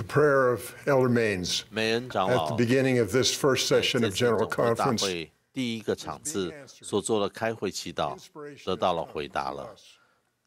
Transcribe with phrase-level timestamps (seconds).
[0.00, 1.10] The prayer of Elder
[2.08, 8.16] 长 at 老 the beginning of this first 在 session of General 总会大 Conference 会第一个场次所做的开会祈祷，
[8.64, 9.76] 得到了回答了。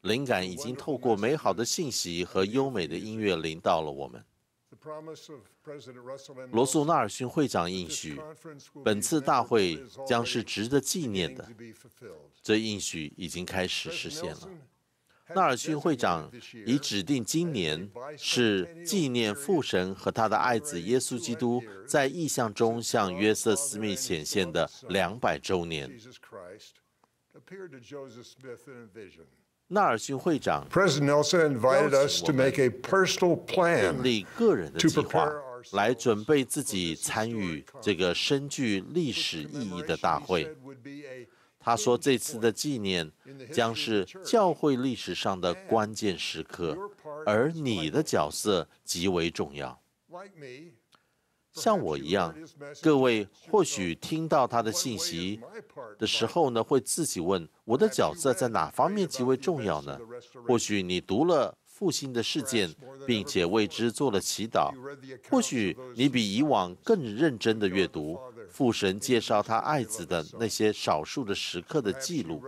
[0.01, 4.25] 灵感已经透过美好的信息和优美的音乐临到了我们。
[4.71, 6.49] The promise of President Russell M.
[6.51, 8.19] 罗素纳尔逊会长应许，
[8.83, 11.47] 本次大会将是值得纪念的.
[12.41, 14.49] 这应许已经开始实现了。
[15.33, 16.29] 纳尔逊会长
[16.65, 25.89] 已指定今年是纪念父神和他的爱子耶稣基督在异象中向约瑟·斯密显现的两百周年。
[29.67, 32.51] 纳尔逊会长，我们
[33.47, 35.31] 订立个人的计划，
[35.71, 40.53] 来准备自己参与这个深具历史意义的大会。
[41.63, 43.09] 他说，这次的纪念
[43.51, 46.77] 将是教会历史上的关键时刻，
[47.25, 49.79] 而你的角色极为重要。
[51.53, 52.35] 像我一样，
[52.81, 55.39] 各位或许听到他的信息
[55.97, 59.97] 的时候呢，会自己问：我的角色在哪方面极为重要呢？
[60.47, 62.73] 或许你读了复兴的事件，
[63.05, 64.73] 并且为之做了祈祷；
[65.29, 68.19] 或许你比以往更认真的阅读
[68.53, 72.39] 父神介绍他爱子的那些少数的时刻的记录。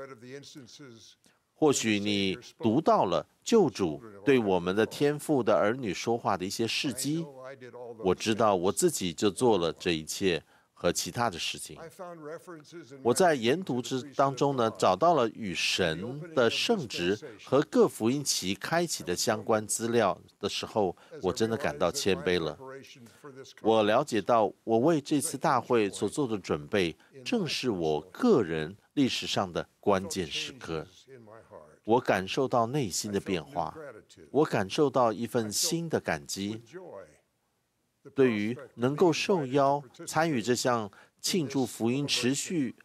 [1.51, 7.23] 或许你读到了救主对我们的天父的儿女说话的一些事迹。
[7.23, 10.43] Oh, 我知道我自己就做了这一切
[10.85, 11.75] 和其他的事情。
[13.01, 22.55] 我在研读之当中呢，找到了与神的圣职和各福音期开启的相关资料的时候，我真的感到谦卑了。
[23.63, 30.85] 我了解到，我为这次大会所做的准备，正是我个人历史上的关键时刻。
[31.83, 33.75] 我感受到内心的变化，
[34.31, 36.61] 我感受到一份新的感激。
[38.13, 42.75] 对于能够受邀参与这项庆祝福音持续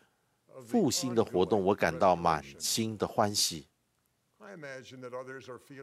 [0.66, 3.66] 复兴的活动我感到满心的欢喜。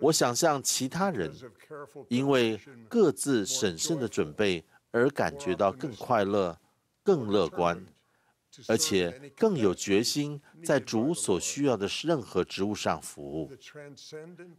[0.02, 1.34] 我想象其他人
[2.10, 2.60] 因为
[2.90, 6.58] 各自审慎的准备而感觉到更快乐
[7.04, 7.86] 更乐观。
[8.68, 13.52] 而且更有决心在主所需要的任何职务上服务。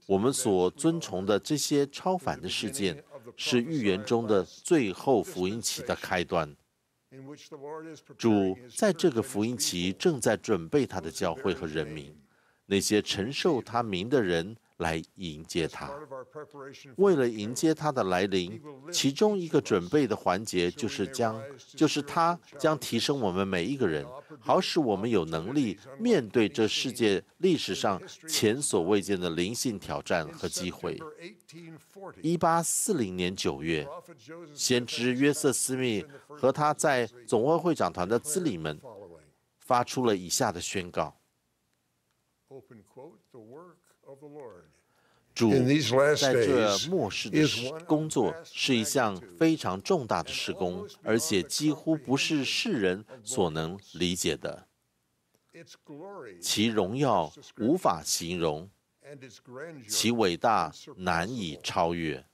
[0.06, 3.02] 我们所遵从的这些超凡的事件，
[3.36, 6.54] 是预言中的最后福音期的开端。
[8.16, 12.14] 主在这个福音期正在准备他的教会和人民，
[12.66, 14.56] 那些承受他名的人。
[14.78, 15.88] 来迎接他。
[16.96, 21.40] 为了迎接他的来临，其中一个准备的环节就是将，
[21.76, 24.04] 就是他将提升我们每一个人，
[24.40, 30.98] 好使我们有能力面对这世界历史上前所未见的灵性挑战和机会。
[32.22, 33.86] 一八四零年九月，
[34.54, 38.80] 先知约瑟斯密和他在总会会长团的资礼们.
[39.58, 41.20] 发出了以下的宣告：
[45.34, 45.50] 主
[46.16, 47.46] 在这末世的
[47.86, 54.66] 工作是一项非常重大的施工而且几乎不是世人所能理解的。
[56.40, 58.68] 其荣耀无法形容
[59.88, 62.24] 其伟大难以超越。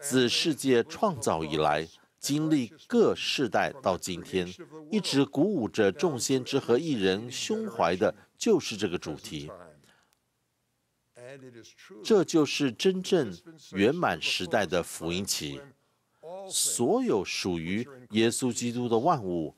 [0.00, 1.86] 自世界创造以来
[2.24, 4.48] 经历各世代到今天，
[4.90, 9.50] 一直鼓舞着众先知和艺人胸怀的，就是这个主题。
[12.02, 13.30] 这就是真正
[13.72, 15.60] 圆满时代的福音期。
[16.48, 19.54] 所有属于耶稣基督的万物，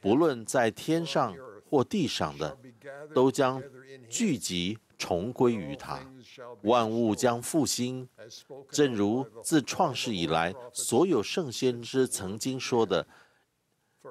[0.00, 1.32] 不论在天上
[1.70, 2.58] 或地上的，
[3.14, 3.62] 都将
[4.08, 6.00] 聚集重归于他。
[6.62, 8.08] 万物将复兴，
[8.70, 13.06] 正如自创世以来，所有圣先知曾经说的。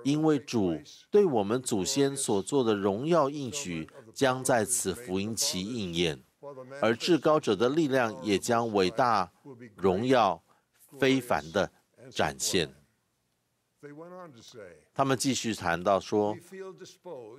[0.03, 6.23] 因为主对我们祖先所做的荣耀应许，将在此福音期应验，
[6.79, 9.31] 而至高者的力量也将伟大、
[9.75, 10.41] 荣耀、
[10.99, 11.71] 非凡的
[12.11, 12.78] 展现。
[14.93, 16.35] 他们继续谈到说：“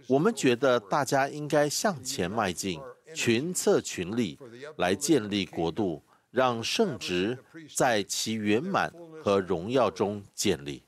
[0.08, 2.80] 我们觉得大家应该向前迈进，
[3.14, 4.38] 群策群力
[4.78, 7.38] 来建立国度，让圣职
[7.76, 8.90] 在其圆满
[9.22, 10.82] 和荣耀中建立。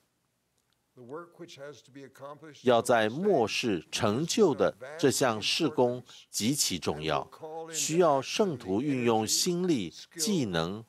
[2.62, 7.30] 要在末世成就的这项事工极其重要，
[7.70, 10.82] 需要圣徒运用心力、技能、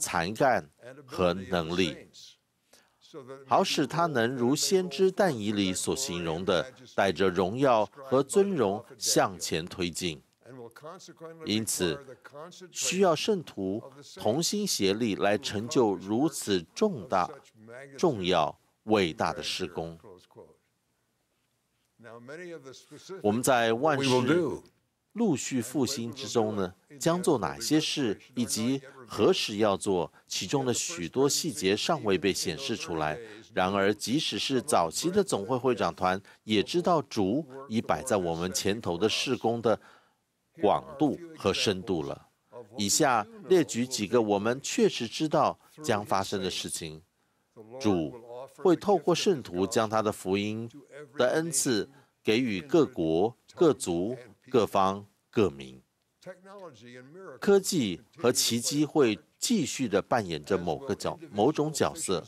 [0.00, 0.68] 才干
[1.06, 1.96] 和能力。”
[3.46, 10.22] 好使他能如先知但以理所形容的，带着荣耀和尊荣向前推进，
[11.46, 11.98] 因此，
[12.70, 13.82] 需要圣徒
[14.16, 17.30] 同心协力来成就如此重大、
[17.96, 19.98] 重要、伟大的施工。
[23.22, 24.08] 我们在万事
[25.18, 33.18] 陆续复兴之中呢，将做哪些事，以及何时要做，其中的许多细节尚未被显示出来。
[33.52, 39.80] 然而，即使是早期的总会会长团，也知道主已摆在我们前头的事工的
[40.62, 42.28] 广度和深度了。
[42.76, 47.02] 以下列举几个我们确实知道将发生的事情：
[47.80, 48.14] 主
[48.56, 50.70] 会透过圣徒将他的福音
[51.16, 51.90] 的恩赐
[52.22, 54.16] 给予各国、各族。
[54.50, 55.80] 各方各民，
[57.40, 62.24] 科技和奇迹会继续的扮演着某个角某种角色。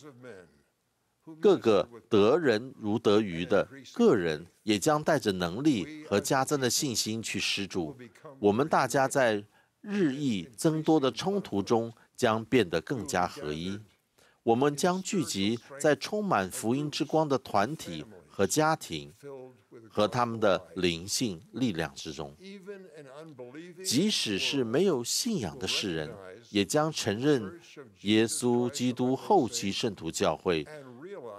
[1.40, 7.96] 各个得人如得鱼的个人也将带着能力和加增的信心去施主。
[8.40, 9.44] 我们大家在
[9.80, 13.78] 日益增多的冲突中将变得更加合一。
[14.42, 19.12] 我们将聚集在充满福音之光的团体和家庭。
[19.88, 22.36] 和他们的灵性力量之中，
[23.84, 26.12] 即使是没有信仰的世人，
[26.50, 27.60] 也将承认
[28.02, 30.66] 耶稣基督后期圣徒教会，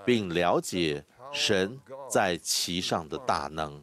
[0.05, 1.79] 并了解神
[2.09, 3.81] 在其上的大能。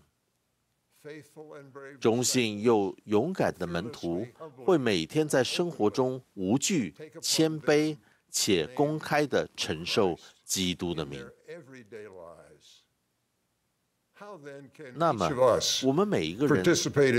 [2.01, 4.27] 忠信又勇敢的门徒
[4.65, 7.97] 会每天在生活中无惧、谦卑
[8.31, 11.27] 且公开地承受基督的名。
[14.95, 15.31] 那么，
[15.85, 16.65] 我们每一个人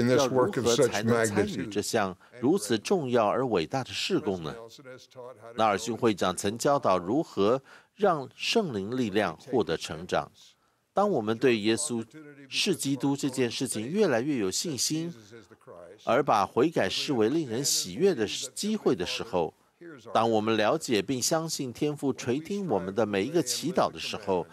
[0.10, 4.54] 要如何才能参与这项如此重要而伟大的事工呢？
[5.56, 7.62] 纳尔逊会长曾教导如何
[7.96, 10.30] 让圣灵力量获得成长。
[10.94, 12.06] 当我们对耶稣
[12.50, 15.13] 是基督这件事情越来越有信心，
[16.04, 19.54] 而把悔改视为令人喜悦的机会的时候，
[20.13, 24.46] 当我们了解并相信天父垂听我们的每一个祈祷的时候，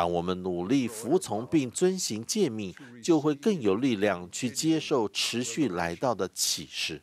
[0.00, 7.02] 当我们努力服从并遵行诫命，就会更有力量去接受持续来到的启示。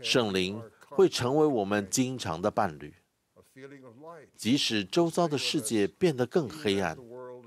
[0.00, 2.94] 圣灵会成为我们经常的伴侣，
[4.36, 6.96] 即使周遭的世界变得更黑暗，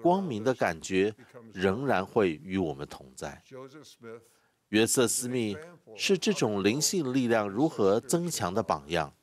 [0.02, 1.16] 光明的感觉
[1.54, 3.42] 仍然会与我们同在。
[4.68, 5.56] 约瑟·斯密
[5.96, 9.14] 是这种灵性力量如何增强的榜样。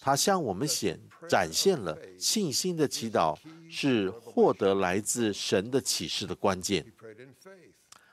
[0.00, 3.36] 他向我们显展现了信心的祈祷
[3.70, 6.84] 是获得来自神的启示的关键。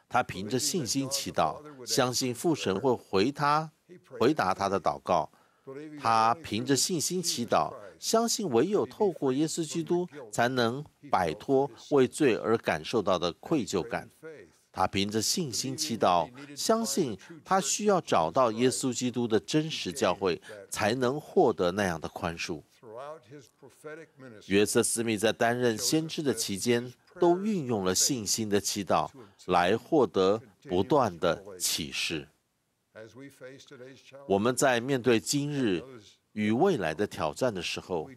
[0.09, 3.71] 他凭着信心祈祷，相信父神会回他
[4.19, 5.30] 回答他的祷告。
[6.00, 10.81] 他凭着信心祈祷，相信唯有透过耶稣基督才能
[11.12, 14.10] 摆脱为罪而感受到的愧疚感。
[14.77, 20.39] 他凭着信心祈祷，相信他需要找到耶稣基督的真实教会，
[20.69, 22.62] 才能获得那样的宽恕。
[24.45, 29.09] 约瑟·斯密在担任先知的期间，都运用了信心的祈祷
[29.47, 30.39] 来获得
[30.69, 32.27] 不断的启示。
[34.27, 35.83] 我们在面对今日
[36.33, 38.07] 与未来的挑战的时候，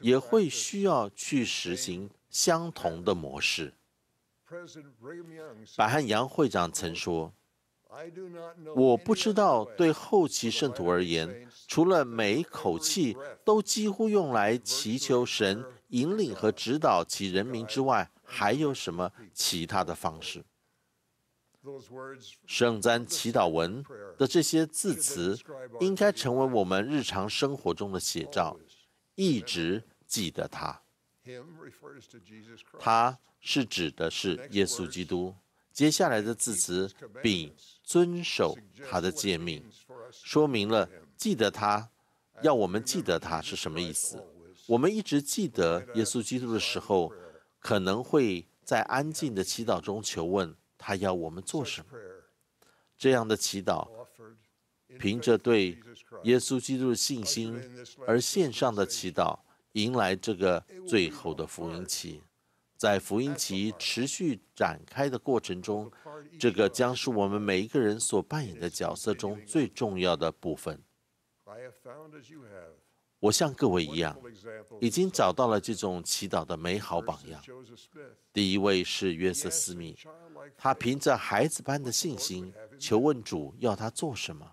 [0.00, 3.74] 也会需要去实行相同的模式。
[5.76, 7.32] 白汉阳会长曾说
[8.76, 20.44] ：“我不知道，对后期圣徒而言，除了每一口气都几乎用来祈求神引领和指导其人民之外，还有什么其他的方式？”
[22.46, 23.82] 圣餐祈祷文
[24.18, 25.38] 的这些字词，
[25.80, 28.54] 应该成为我们日常生活中的写照，
[29.14, 30.83] 一直记得它。
[32.78, 33.18] 它。
[33.46, 35.34] 是指的是耶稣基督。
[35.70, 36.90] 接下来的字词，
[37.22, 38.56] 并遵守
[38.88, 39.62] 他的诫命，
[40.10, 41.90] 说明了记得他，
[42.40, 44.24] 要我们记得他是什么意思。
[44.66, 47.12] 我们一直记得耶稣基督的时候，
[47.60, 51.98] 可能会在安静的祈祷中求问他要我们做什么。
[52.96, 53.86] 这样的祈祷，
[54.98, 55.78] 凭着对
[56.22, 57.60] 耶稣基督的信心
[58.06, 59.38] 而献上的祈祷，
[59.74, 62.22] 迎来这个最后的福音期。
[62.76, 65.90] 在福音期持续展开的过程中，
[66.38, 70.80] 这个将是我们每一个人所扮演的角色中最重要的部分。
[73.20, 74.16] 我像各位一样，
[74.80, 77.42] 已经找到了这种祈祷的美好榜样。
[78.32, 79.96] 第一位是约瑟·斯密，
[80.58, 84.52] 他凭着孩子般的信心求问主要他做什么，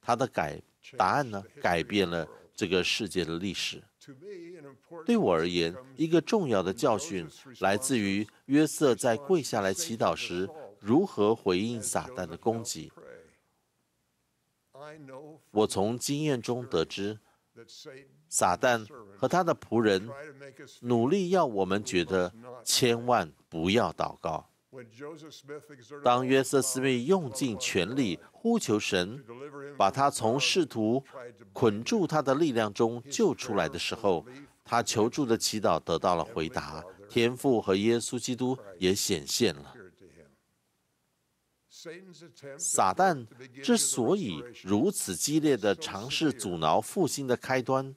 [0.00, 0.62] 他的改
[0.96, 3.82] 答案呢，改变了这个世界的历史。
[5.06, 7.26] 对我而言，一个重要的教训
[7.60, 10.48] 来自于约瑟在跪下来祈祷时
[10.80, 12.92] 如何回应撒旦的攻击。
[15.52, 17.18] 我从经验中得知，
[18.28, 18.84] 撒旦
[19.16, 20.10] 和他的仆人
[20.80, 22.32] 努力要我们觉得
[22.64, 24.51] 千万不要祷告。
[26.02, 29.22] 当约瑟斯密用尽全力呼求神，
[29.76, 31.04] 把他从试图
[31.52, 34.24] 捆住他的力量中救出来的时候，
[34.64, 39.74] 他求助的祈祷得到了回答，天父和耶稣基督也显现了。
[42.56, 43.26] 撒旦
[43.62, 47.94] 之所以如此激烈地尝试阻挠复兴的开端，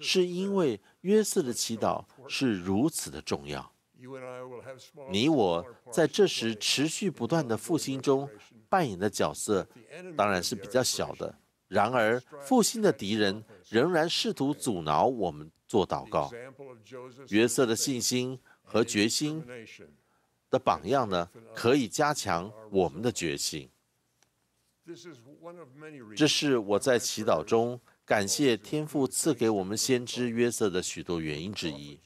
[0.00, 3.75] 是因为约瑟的祈祷是如此的重要。
[5.10, 8.28] 你我在这时持续不断的复兴中
[8.68, 9.66] 扮演的角色，
[10.16, 11.38] 当然是比较小的。
[11.68, 16.30] 然而，复兴的敌人仍然试图阻挠我们做祷告。
[17.28, 19.42] 约瑟的信心和决心
[20.48, 23.68] 的榜样呢，可以加强我们的决心。
[26.14, 31.98] 这是我在祈祷中感谢天父赐给我们先知约瑟的许多原因之一。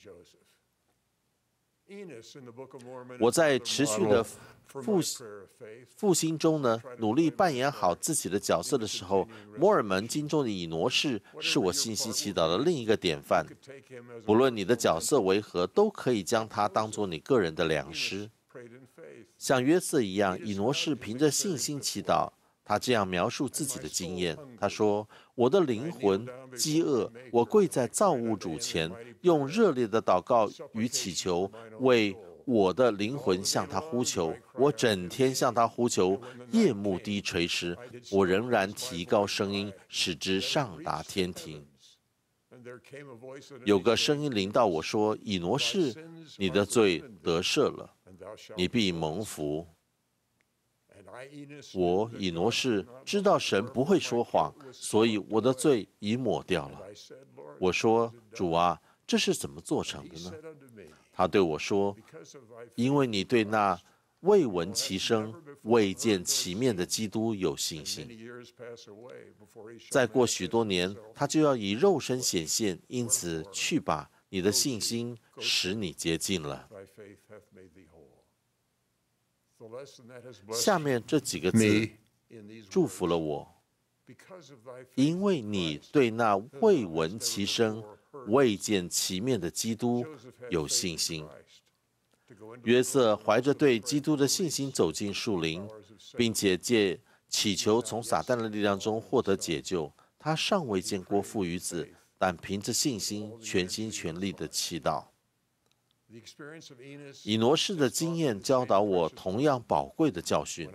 [3.19, 5.01] 我在持续的复
[5.97, 9.27] 复兴中呢，努力扮演好自己的角色的时候，
[9.59, 13.45] 摩尔门经中的以挪士是我信心祈祷的另一个典范。
[14.25, 18.31] 不论你的角色为何，都可以将他当做你个人的良师。
[19.37, 22.31] 像约瑟一样，以挪士凭着信心祈祷。
[22.71, 26.25] 他这样描述自己的经验：他说，我的灵魂
[26.57, 28.89] 饥饿，我跪在造物主前，
[29.23, 31.51] 用热烈的祷告与祈求，
[31.81, 34.33] 为我的灵魂向他呼求。
[34.55, 36.23] 我整天向他呼求，
[36.53, 37.77] 夜幕低垂时，
[38.13, 41.67] 我仍然提高声音，使之上达天庭。
[43.65, 45.93] 有个声音临到我说：“以挪士，
[46.39, 47.93] 你的罪得赦了，
[48.57, 49.67] 你必蒙福。”
[51.75, 56.83] 我以挪士知道神不会说谎，所以我的罪已抹掉了。
[57.59, 60.33] 我说：“主啊，这是怎么做成的呢？”
[61.13, 61.95] 他对我说
[62.77, 63.79] ：“因为你对那
[64.21, 68.09] 未闻其声、未见其面的基督有信心。
[69.91, 76.69] 再过许多年，他就要以肉身显现，因此去吧，你的信心使你接近了。”
[80.53, 81.89] 下面这几个字
[82.69, 83.47] 祝福了我，
[84.95, 87.83] 因为你对那未闻其声、
[88.29, 90.05] 未见其面的基督
[90.51, 91.27] 有信心。
[92.63, 95.69] 约瑟怀着对基督的信心走进树林，
[96.17, 99.93] 并且借祈求从撒旦的力量中获得解救。
[100.19, 105.10] 他尚未见过父与子，但凭着信心全心全力的祈祷。
[107.23, 110.71] 以挪士的经验教导我同样宝贵的教训。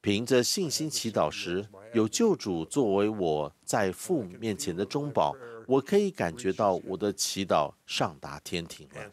[0.00, 5.34] 凭着信心祈祷时，有救主作为我在父面前的中保，
[5.66, 9.10] 我可以感觉到我的祈祷上达天庭了，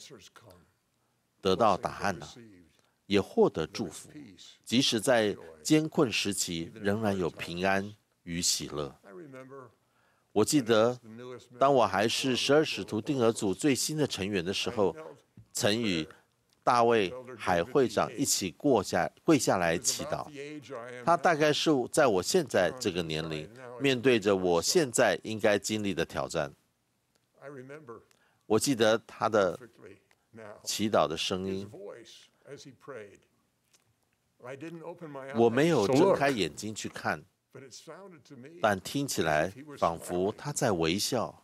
[1.42, 2.28] 得到答案了，
[3.08, 4.10] 也获得祝福。
[4.64, 8.96] 即使在艰困时期，仍然有平安与喜乐。
[10.36, 11.00] 我记得，
[11.58, 14.94] 当我还是十二使徒定额组最新的成员的时候，
[15.54, 16.06] 曾与
[16.62, 20.28] 大卫海会长一起过下跪下来祈祷。
[21.06, 23.50] 他大概是在我现在这个年龄，
[23.80, 26.52] 面对着我现在应该经历的挑战。
[28.46, 29.58] 我记得他的
[30.66, 31.66] 祈祷的声音。
[35.34, 37.24] 我没有睁开眼睛去看。
[38.62, 41.44] 但听起来仿佛他在微笑。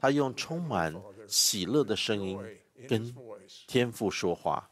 [0.00, 0.94] 他用充满
[1.26, 2.40] 喜乐的声音
[2.88, 3.12] 跟
[3.66, 4.70] 天父说话。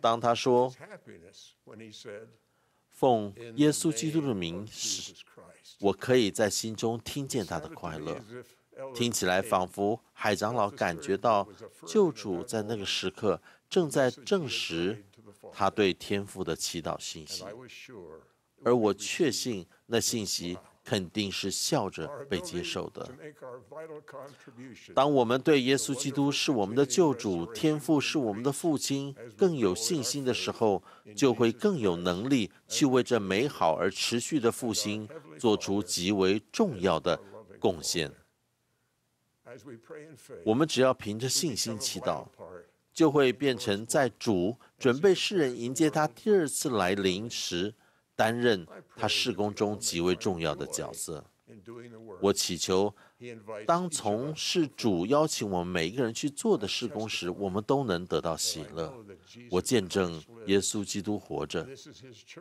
[0.00, 0.72] 当他说
[2.88, 5.12] “奉耶稣基督的名”时，
[5.80, 8.18] 我可以在心中听见他的快乐。
[8.94, 11.46] 听起来仿佛海长老感觉到
[11.86, 15.04] 救主在那个时刻正在证实
[15.52, 17.44] 他对天父的祈祷信息。
[18.64, 23.08] 而我确信，那信息肯定是笑着被接受的。
[24.94, 30.82] 当我们对耶稣基督是我们的救主，天父是我们的父亲，更有信心的时候，
[31.16, 37.20] 就会更有能力去为这美好而持续的复兴做出极为重要的
[37.58, 38.12] 贡献。
[40.44, 42.26] 我们只要凭着信心祈祷，
[42.92, 47.74] 就会变成在主准备世人迎接他第二次来临时。
[48.14, 48.66] 担任
[48.96, 51.24] 他事工中极为重要的角色。
[52.20, 52.94] 我祈求，
[53.66, 58.92] 当从事主邀请我们每一个人去做的事工时，我们都能得到喜乐。
[59.50, 61.68] 我见证耶稣基督活着，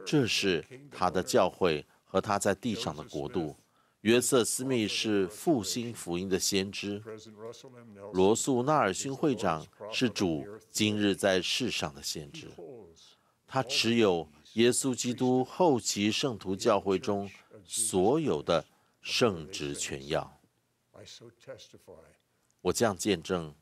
[0.06, 3.56] 这是他的教会和他在地上的国度。
[4.02, 7.04] 约瑟·斯密是复兴福音的先知，
[8.14, 12.48] 罗素·纳尔逊会长是主今日在世上的先知。
[13.46, 17.30] 他持有耶稣基督后期圣徒教会中
[17.66, 18.66] 所有的
[19.02, 20.40] 圣职权要。
[22.62, 23.56] 我这样见证，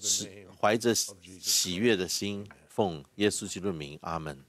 [0.00, 4.44] 是怀着喜悦的心，奉耶稣基督名，阿门。